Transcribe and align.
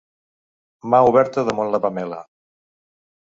Mà 0.93 1.01
oberta 1.09 1.45
damunt 1.49 1.71
la 1.75 1.81
pamela. 1.83 2.23